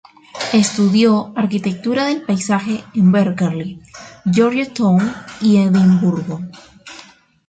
[0.53, 3.79] Estudió arquitectura del paisaje en Berkeley,
[4.33, 6.39] Georgetown y Edimburgo.